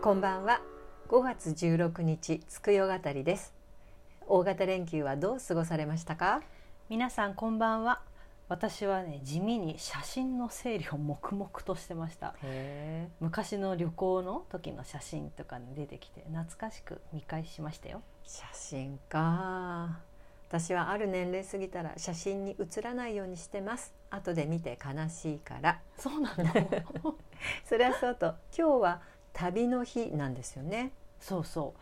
[0.00, 0.60] こんばんは。
[1.08, 3.52] 5月16日つくよ語りです。
[4.28, 6.40] 大型連休はどう過ごされましたか？
[6.88, 8.00] 皆さんこんばんは。
[8.48, 12.36] 私はね地味に写真の整理を黙々としてました。
[12.44, 18.02] へ昔の旅行の時の写真とかに出てきて懐かしく見返しましたよ。
[18.24, 19.98] 写真か。
[20.48, 23.92] 私はある年齢過ぎたら写真に写らないようにしてます。
[24.10, 25.80] 後で見て悲しいから。
[25.98, 26.44] そうなの
[27.66, 29.02] それはそうと今日は
[29.38, 30.90] 旅の日なんですよね。
[31.20, 31.74] そうそ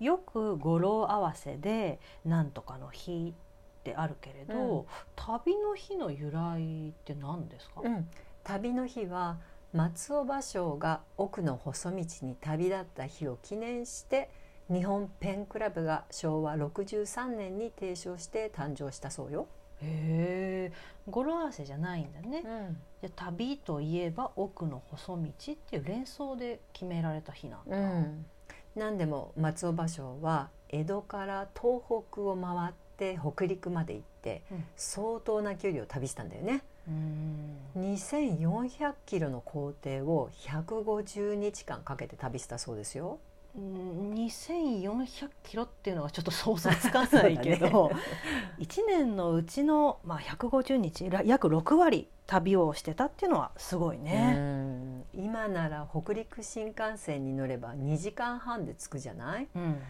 [0.00, 0.04] う。
[0.04, 3.34] よく語呂合わせでなんとかの日
[3.80, 4.84] ってあるけれど、うん。
[5.14, 8.08] 旅の日の由来って何ですか、うん、
[8.42, 9.36] 旅の日は
[9.74, 14.30] 松尾芭蕉が奥の細道に旅立った日を記念して
[14.70, 19.48] 日本ペンクラブが昭和63年に提唱して誕生したそうよ。
[19.82, 20.72] へえ
[21.10, 22.42] 語呂合わせじゃないんだね、
[23.02, 28.26] うん、旅といえば奥の細道っていう連想で決められた日なんだ、うん、
[28.76, 31.80] 何でも松尾芭蕉は江戸から東
[32.10, 34.42] 北を回って北陸まで行って、
[34.76, 36.62] 相当な距離を旅したんだよね、
[37.76, 43.18] 2400キロの行程を150日間かけて旅したそうですよ。
[43.56, 44.14] うん。
[45.02, 47.96] 400キロっていうのはちょっと想像つかないけど、ね。
[48.58, 55.04] 1年のうちの、まあ、150日約6割旅をしてたっていうのはすごいね。
[55.14, 59.82] 今なら北陸新幹線に乗れば2時間半で着くじゃない、うん、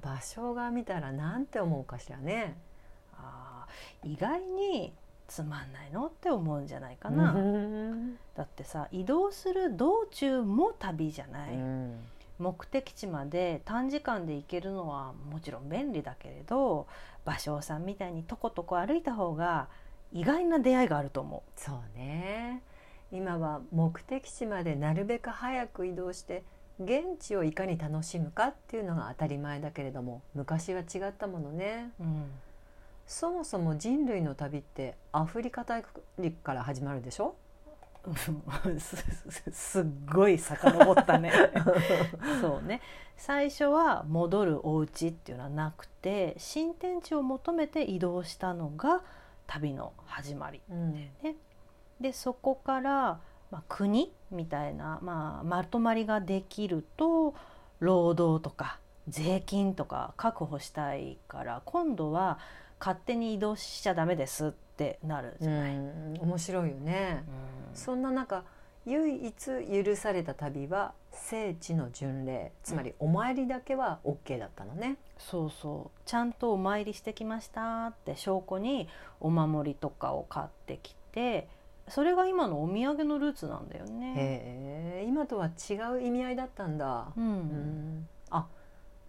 [0.00, 2.56] 場所が見たらなんて思うかしらね。
[3.14, 3.66] あ
[4.04, 4.92] 意外に
[5.26, 7.34] つまんないのって思うんじゃないかな、
[8.34, 11.98] だってさ移動する道中も旅じゃない、うん。
[12.38, 16.86] 目的地まで短時間で行けるのはもちろん便利だけれど
[17.26, 19.68] 芭蕉さんみたいにとことこ歩いた方が
[20.12, 22.62] 意外な出会いがあると思そうね。
[23.10, 26.42] 今は目的地までなるべく早く移動して
[26.78, 31.90] 現地をいかに楽しむかっていうのが当たり前だけれども昔は違ったものね。
[32.00, 32.04] う。
[32.04, 32.30] うん。
[33.06, 35.82] そもそも人類の旅ってアフリカ大
[36.18, 37.34] 陸から始まるでしょ？
[39.52, 41.32] すっごい遡ったね
[42.40, 42.80] そうね
[43.16, 49.02] 最初は戻るお家っていうのはなくて新天地を求めて移動したのが
[49.46, 51.36] 旅の始まりうんね。
[52.00, 53.20] でそこから、
[53.50, 57.34] まあ、国みたいな、まあ、まとまりができると
[57.80, 62.38] 労働とか税金とか確保したいから今度は
[62.78, 65.74] 勝手に移動しちゃダメですってなるじゃない。
[65.74, 67.24] うん面白いよね。
[67.26, 68.44] うんそんな中
[68.86, 74.96] 唯一許された旅は聖地の巡礼つまりお参りだけは OK だったのね。
[75.18, 78.88] そうそうちゃんとお参りしてきましたって証拠に
[79.20, 81.48] お守りとかを買ってきて
[81.88, 85.04] それが今のお土産のルーツなんだよね。
[85.06, 87.12] 今とは違う意味合いだったんだ。
[87.16, 87.28] う、うん
[88.00, 88.46] んあ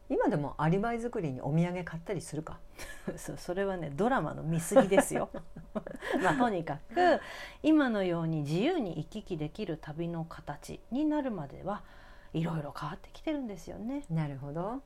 [0.09, 2.59] 今でもアリバイ作りにお土産買ったりするか？
[3.17, 5.29] そそれはねドラマの見過ぎですよ。
[6.23, 7.19] まあとにかく
[7.63, 11.83] 今のように自由に行き来できる旅の形になるまでは
[12.33, 14.03] いろいろ変わってきてるんですよね。
[14.09, 14.81] なるほど。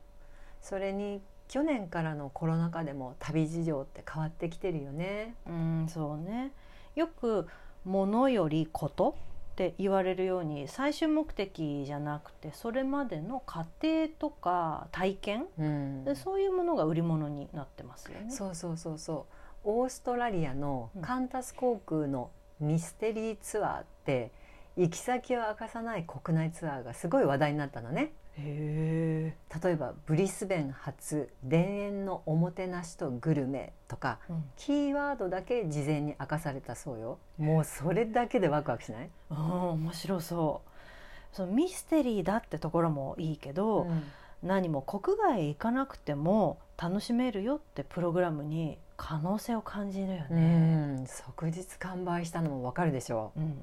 [0.60, 5.34] それに去年からのコロナ禍でも旅事情って変わってきてるよね。
[5.46, 6.52] うんそうね
[6.94, 7.48] よく
[7.84, 9.16] 「物よりこと」
[9.54, 15.46] って言われるように最終目的じゃなくてそれまでの過程とか体験？
[15.56, 16.04] うん。
[16.04, 18.32] でそういうものが売り物になってますよね。
[18.32, 19.26] そうそうそうそ
[19.64, 19.70] う。
[19.70, 24.32] オーストラリアのカンタス航空のミステリーツアーって
[24.76, 28.12] 行き先を明かさない国内ツアーがすごい話題になったのね。
[28.36, 34.44] へ例えばブリスベン発田園のおもてなしとグルメとかえ、うん。
[34.56, 37.18] キーワードだけ事前に明かされたそうよ。
[37.38, 41.36] もうそれだけでワクワクしない、あー面白そう。
[41.36, 44.02] そのミステリーだってところもいいけど、うん。
[44.42, 51.02] 何も国外へ行かなくても楽しめるよってプログラムに可能性を感じるようね。
[51.02, 51.06] ん。
[51.06, 53.32] 即日完売したのもわかるでしょ。
[53.36, 53.54] ううんうん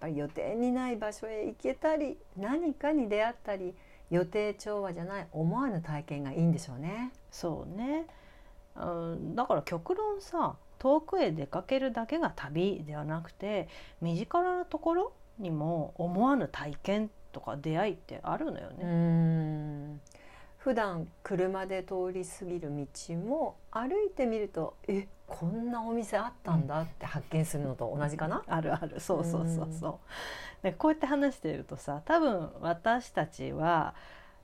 [0.00, 3.74] ぱり予定にない場所へ行けたり何かに出会ったり
[4.10, 7.12] 予定調和じゃない思わぬ体験がいいんでしょうね。
[7.30, 8.06] そうね、
[8.76, 8.84] う
[9.16, 13.68] ん、だから極論さ遠くへ出かけるだけが旅ではなくて
[14.00, 19.98] 身近なところにも思わぬ体験とか出会いってあるのようね。
[20.70, 29.00] ん普段車で通り過ぎる道も歩いてみるとえこんなお店あったんだって発見するのと同じかな、あるある。
[29.00, 29.88] そうそうそうそ
[30.62, 30.62] う。
[30.62, 33.94] でこうやって話しているとさ多分私たちは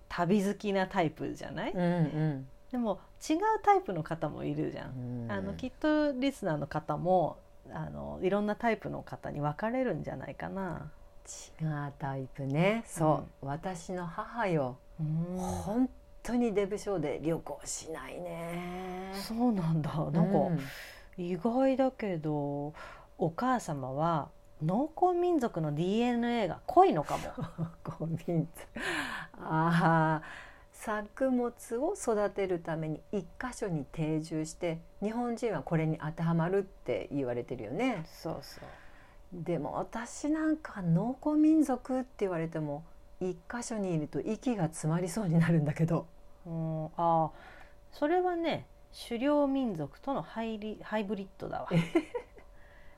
[0.09, 2.49] 旅好きなタイプじゃない、うんうん。
[2.71, 5.25] でも違うタイプの方もいるじゃん。
[5.25, 5.33] うん。
[5.33, 7.39] あのきっとリスナーの方も
[7.73, 10.91] あのいろんなタイプの方に分かれるんじゃないかな。
[11.61, 12.83] 違うタイプね。
[12.87, 14.77] そう、私の母よ。
[14.99, 15.39] うん。
[15.39, 15.91] 本
[16.23, 19.13] 当にデブ症で旅行しないね。
[19.15, 19.91] そうなんだ。
[19.91, 20.61] なんか、うん
[21.21, 22.73] 意外だけど
[23.19, 24.31] お母様は
[24.63, 27.25] 農耕民族の DNA が濃いのかも。
[29.43, 30.23] ああ
[30.73, 38.07] 作物を育てるために一箇所に定住して日本人はこれに当てはまるって言われてるよね。
[38.07, 38.65] そうそう。
[39.33, 42.83] でも私なんか農耕民族って言われても
[43.21, 46.07] 一箇所にいると息が詰まりそうになるんだけど。
[46.47, 47.31] うん、ああ
[47.93, 48.67] それはね
[49.09, 51.69] 狩猟民族とのハイリハイブリッドだわ。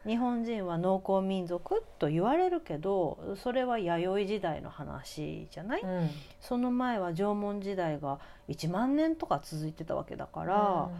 [0.04, 6.10] 日本人は農耕民族と言われるけどそれは弥生時代の話じゃない、うん。
[6.40, 10.90] その前は縄文時代が1万年とか続いてたわけだか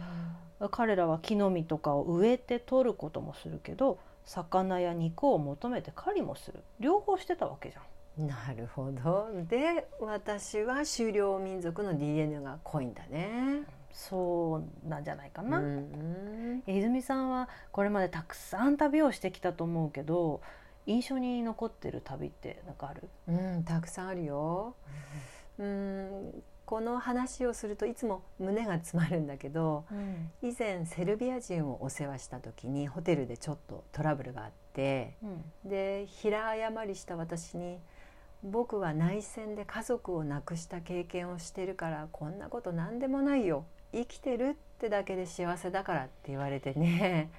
[0.59, 6.63] ら、彼らは木の実とかを植えて取ることもするけど魚や肉を求めて狩りもする。
[6.79, 7.83] 両方してたわけじゃん。
[8.17, 9.29] なるほど。
[9.49, 13.63] で私は狩猟民族の DNA が濃いんだね。
[13.91, 20.41] そうなんじゃないかな、うん泉さんはこれまでたくさん旅をしてきたと思うけど
[20.87, 24.75] 印象に残ってる旅ってなんかある、うん、たくさんあるよ。
[25.59, 29.85] うん、この話をするといつも胸が詰まるんだけど
[30.41, 35.15] 以前セルビア人をお世話した時にホテルでちょっとトラブルがあって
[35.63, 37.77] で平謝りした私に
[38.43, 43.65] 「僕は内戦で家族を亡くした経験をしてるからこんなこと何でもないよ。
[43.93, 47.29] 生きてるってだけで幸せだから」って言われてね。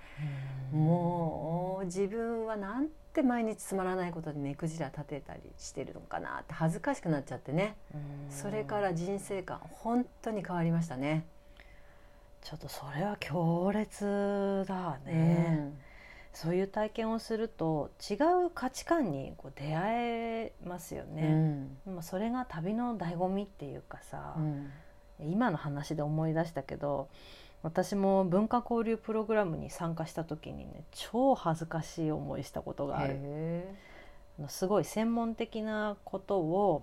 [0.73, 7.77] もう自分はなんて毎日つまらないことに目くじら立てたりしてるのかなって恥ずかしくなっちゃってね。
[8.31, 11.27] それから人生観本当に変わりましたね。
[12.43, 15.73] ちょっとそれは強烈だね、
[16.35, 18.15] そういう体験をすると違
[18.47, 21.17] う価値観にこう出会えますようん。
[21.17, 24.71] ね、まあそれが旅の醍醐味っていうかさ、うん。
[25.21, 27.09] 今の話で思い出したけど
[27.63, 33.17] 私も文化交流プログラムに参加した時にね超恥ずかしい思いしたことがある。
[34.49, 36.83] すごい専門的なことを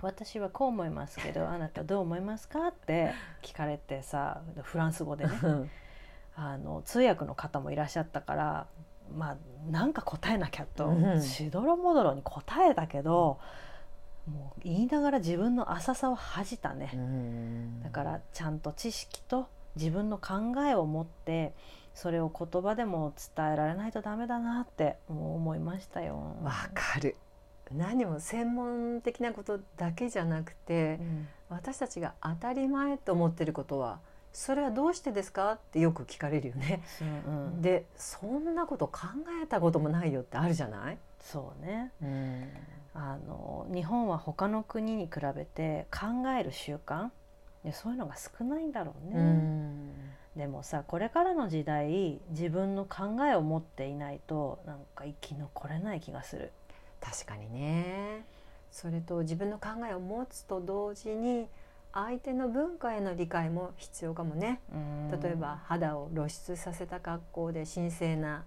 [0.00, 2.66] 私はこう思いますけどあなたどう思いますか？
[2.66, 3.12] って
[3.42, 5.30] 聞かれてさフランス語でね。
[5.30, 5.68] ー
[6.34, 8.66] あの通訳の方もいらっしゃったから
[9.16, 9.36] まあ
[9.70, 13.38] なんか答えなきゃとうんしどろもどろに答えたけど
[14.30, 16.92] もう言いながら自分の浅さを恥じたね。
[16.94, 21.54] うんだからちゃんと知識と自分の考えを持って
[21.94, 26.36] それを言葉でも伝えられないとダメだなってもう思いましたよ。
[26.42, 27.16] わかる
[27.72, 34.00] 何も専門的なことだけじゃなくてうん私たちが当たり前と思ってることは
[34.32, 35.52] それはどうしてですか？
[35.52, 36.82] ってよく聞かれるよね。
[37.26, 37.62] うん。
[37.62, 39.00] でそんなこと考
[39.42, 41.92] えたこともないよってあるじゃない、そうね。
[42.02, 42.48] うん。
[42.94, 47.08] あの日本は他の国に比べて考える習慣
[47.64, 49.16] でそういうのが少ないんだろうね。
[49.16, 49.90] うん。
[50.36, 56.52] でもさこれからの時代自分の考えを持っていないとなんか生き残れない気がする。
[57.00, 58.24] 確かにね。
[58.70, 61.46] それと自分の考えを持つと同時に
[61.92, 64.60] 相手の文化への理解も必要かもね。
[65.22, 68.44] 例えば肌を露出させた格好で神聖な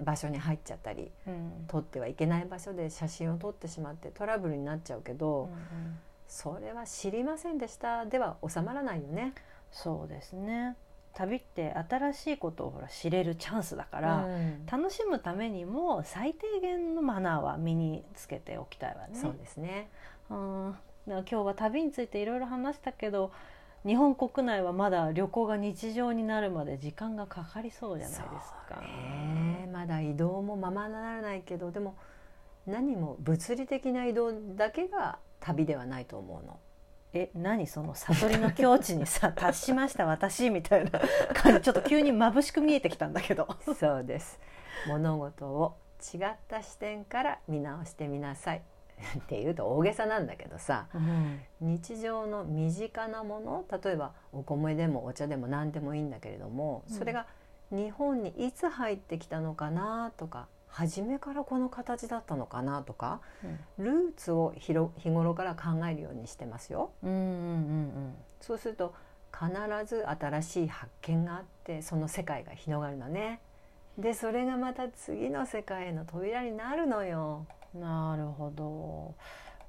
[0.00, 9.32] 場所に入っちゃったりうん、撮ってはいけない場所で写真を撮ってしまってトラブルになっちゃうけど、うんうんそれは知りませんでしたでは収まらないよね。
[9.70, 10.76] そうですね
[11.14, 19.14] 旅って新しいことをほら知れるチャンスだから、うん楽しむためにも最低限のマナーは身につけておきたいわね。
[19.14, 19.88] そうですね。
[20.28, 20.74] うん
[21.06, 23.30] 今日は旅についていろいろ話したけど
[23.86, 28.28] 日本国内はまだ旅行が日常になるまで時間がかかりそうじゃないです
[28.68, 28.80] か。
[28.80, 31.96] ねまだ移動もままならないけどでも
[32.66, 36.58] 何も物理的な移動だけが旅ではないと思うの。
[37.12, 41.00] え何その悟りの境地にさ達しました 私みたいな
[41.32, 43.46] 感じちょっと急に眩しく見えてきたんだけど。
[43.78, 44.40] そうです
[44.88, 45.76] 物事を
[46.14, 48.62] 違った視点から見直してみなさい
[49.18, 57.26] っていうと大げさなんだけどさうん日常の身近なもの例えばお米でもお茶でも何でもいいんだけれどもうんそれが
[57.70, 63.20] 日本にいつ入ってきたのかなとか初めからこの形だったのかなとか
[63.78, 66.90] ルーツを日ろ日頃から考えるようにしてますよ。
[67.02, 68.94] うんうんうんそうすると
[69.32, 69.50] 必
[69.86, 73.40] ず新しい発見があってその世界が広がるのね。
[73.98, 77.46] でそれがまた次の世界への扉になるのよ。
[77.76, 79.14] うんなるほど。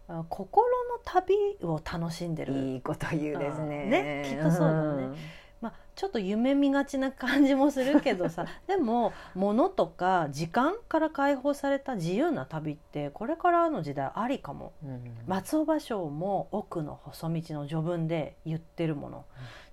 [0.09, 2.53] あ心の旅を楽しんでる。
[2.53, 3.85] いいこと言うですね。
[3.85, 5.03] ねきっとそうだね。
[5.07, 5.15] ん。
[5.59, 8.45] まあ、ちょっと夢見がちな感じもするけどさ。
[8.67, 14.71] でも物とか時間から解放された自由な旅ってこれからの時代ありかも。
[14.83, 15.17] うん。
[15.27, 19.25] 松尾芭蕉も奥の細道の序文で言ってるもの、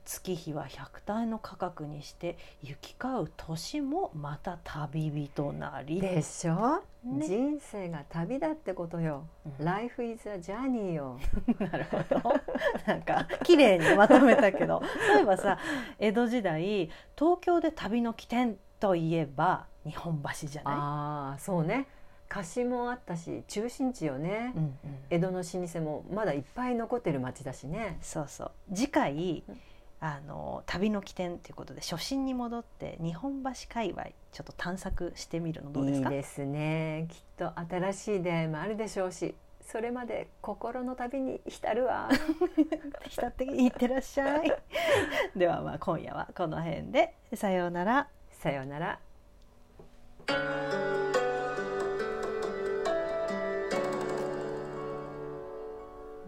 [0.04, 6.00] 月日は百体の価格にして行き交う年もまた旅人なり。
[6.00, 7.26] でしょ、ね。
[7.26, 9.26] 人生が旅だってことよ、
[9.58, 9.64] うん。
[9.64, 11.18] Life is a journey よ。
[11.58, 12.34] なるほど。
[12.87, 14.82] なんか綺麗にまとめたけど。
[15.14, 15.58] 例えばさ
[15.99, 21.87] 江戸時代東京で旅の起点といえば日本橋じゃなああそうね。
[22.28, 24.78] 貸しもあったし中心地よね、い、うんうん、
[25.11, 27.96] 江戸の老舗もまだいっぱい残ってる町だしね。
[28.02, 28.50] そうそう。
[28.75, 29.61] 次回うん
[30.06, 36.11] あの旅の起点ということで初心に戻って日本橋界隈ちょっと探索してみるのどうですか？
[36.11, 37.06] いいですね。
[37.11, 42.11] きっと新しい出会いもあるでしょうしそれまで心の旅に浸るわ。
[43.08, 44.52] 浸っていってらっしゃい。
[45.34, 47.14] ではまあ今夜はこの辺で。
[47.32, 48.08] さようなら。
[48.30, 49.00] さようなら